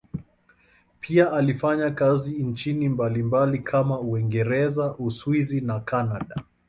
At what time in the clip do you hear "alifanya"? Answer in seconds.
1.31-1.91